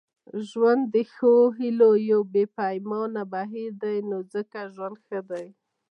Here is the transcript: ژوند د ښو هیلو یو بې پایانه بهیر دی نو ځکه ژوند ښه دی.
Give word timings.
ژوند 0.49 0.83
د 0.93 0.95
ښو 1.13 1.33
هیلو 1.59 1.91
یو 2.11 2.21
بې 2.33 2.43
پایانه 2.57 3.23
بهیر 3.33 3.71
دی 3.83 3.97
نو 4.09 4.17
ځکه 4.33 4.59
ژوند 4.75 4.95
ښه 5.05 5.19
دی. 5.29 5.47